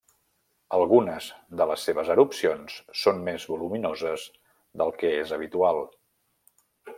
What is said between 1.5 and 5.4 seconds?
de les seves erupcions són més voluminoses del que és